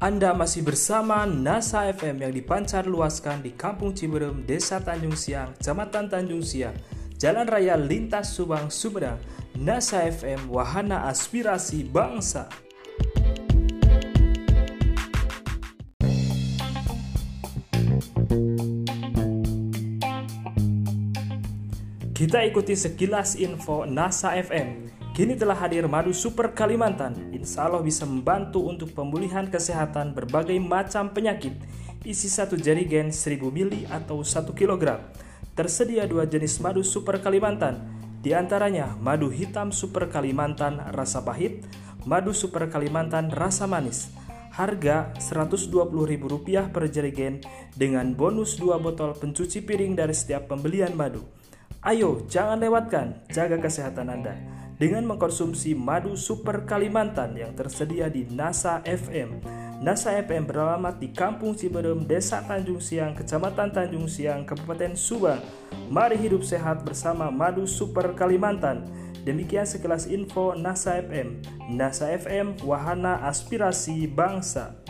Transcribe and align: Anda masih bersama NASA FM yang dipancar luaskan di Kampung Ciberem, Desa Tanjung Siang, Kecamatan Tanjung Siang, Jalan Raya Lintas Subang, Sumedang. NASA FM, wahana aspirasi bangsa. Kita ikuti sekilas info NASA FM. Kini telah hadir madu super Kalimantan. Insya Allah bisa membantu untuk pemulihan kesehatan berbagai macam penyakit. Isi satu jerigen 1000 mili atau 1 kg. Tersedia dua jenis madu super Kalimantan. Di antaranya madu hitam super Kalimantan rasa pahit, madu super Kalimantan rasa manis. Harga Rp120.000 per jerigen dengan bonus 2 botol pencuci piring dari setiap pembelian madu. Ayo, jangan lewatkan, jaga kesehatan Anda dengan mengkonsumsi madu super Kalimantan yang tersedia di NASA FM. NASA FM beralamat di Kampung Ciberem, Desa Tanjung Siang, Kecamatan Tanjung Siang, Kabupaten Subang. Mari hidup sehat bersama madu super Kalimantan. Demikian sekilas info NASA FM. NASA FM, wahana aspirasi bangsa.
Anda 0.00 0.32
masih 0.32 0.64
bersama 0.64 1.28
NASA 1.28 1.84
FM 1.92 2.24
yang 2.24 2.32
dipancar 2.32 2.88
luaskan 2.88 3.44
di 3.44 3.52
Kampung 3.52 3.92
Ciberem, 3.92 4.48
Desa 4.48 4.80
Tanjung 4.80 5.12
Siang, 5.12 5.52
Kecamatan 5.60 6.08
Tanjung 6.08 6.40
Siang, 6.40 6.72
Jalan 7.20 7.44
Raya 7.44 7.76
Lintas 7.76 8.32
Subang, 8.32 8.72
Sumedang. 8.72 9.20
NASA 9.60 10.08
FM, 10.08 10.48
wahana 10.48 11.04
aspirasi 11.04 11.84
bangsa. 11.84 12.48
Kita 22.16 22.40
ikuti 22.48 22.72
sekilas 22.72 23.36
info 23.36 23.84
NASA 23.84 24.32
FM. 24.32 24.88
Kini 25.20 25.36
telah 25.36 25.52
hadir 25.52 25.84
madu 25.84 26.16
super 26.16 26.56
Kalimantan. 26.56 27.12
Insya 27.28 27.68
Allah 27.68 27.84
bisa 27.84 28.08
membantu 28.08 28.64
untuk 28.64 28.96
pemulihan 28.96 29.44
kesehatan 29.44 30.16
berbagai 30.16 30.56
macam 30.56 31.12
penyakit. 31.12 31.60
Isi 32.08 32.32
satu 32.32 32.56
jerigen 32.56 33.12
1000 33.12 33.52
mili 33.52 33.84
atau 33.92 34.24
1 34.24 34.48
kg. 34.56 34.96
Tersedia 35.52 36.08
dua 36.08 36.24
jenis 36.24 36.56
madu 36.64 36.80
super 36.80 37.20
Kalimantan. 37.20 37.84
Di 38.24 38.32
antaranya 38.32 38.96
madu 38.96 39.28
hitam 39.28 39.76
super 39.76 40.08
Kalimantan 40.08 40.88
rasa 40.96 41.20
pahit, 41.20 41.68
madu 42.08 42.32
super 42.32 42.72
Kalimantan 42.72 43.28
rasa 43.28 43.68
manis. 43.68 44.08
Harga 44.56 45.12
Rp120.000 45.20 46.72
per 46.72 46.88
jerigen 46.88 47.44
dengan 47.76 48.16
bonus 48.16 48.56
2 48.56 48.72
botol 48.80 49.12
pencuci 49.12 49.68
piring 49.68 50.00
dari 50.00 50.16
setiap 50.16 50.48
pembelian 50.48 50.96
madu. 50.96 51.20
Ayo, 51.84 52.24
jangan 52.24 52.56
lewatkan, 52.56 53.20
jaga 53.28 53.60
kesehatan 53.60 54.08
Anda 54.08 54.59
dengan 54.80 55.04
mengkonsumsi 55.04 55.76
madu 55.76 56.16
super 56.16 56.64
Kalimantan 56.64 57.36
yang 57.36 57.52
tersedia 57.52 58.08
di 58.08 58.24
NASA 58.32 58.80
FM. 58.88 59.44
NASA 59.84 60.16
FM 60.16 60.48
beralamat 60.48 60.96
di 60.96 61.12
Kampung 61.12 61.52
Ciberem, 61.52 62.08
Desa 62.08 62.40
Tanjung 62.40 62.80
Siang, 62.80 63.12
Kecamatan 63.12 63.68
Tanjung 63.76 64.08
Siang, 64.08 64.48
Kabupaten 64.48 64.96
Subang. 64.96 65.44
Mari 65.92 66.16
hidup 66.16 66.40
sehat 66.40 66.80
bersama 66.80 67.28
madu 67.28 67.68
super 67.68 68.16
Kalimantan. 68.16 68.88
Demikian 69.20 69.68
sekilas 69.68 70.08
info 70.08 70.56
NASA 70.56 70.96
FM. 70.96 71.44
NASA 71.76 72.08
FM, 72.16 72.64
wahana 72.64 73.20
aspirasi 73.28 74.08
bangsa. 74.08 74.80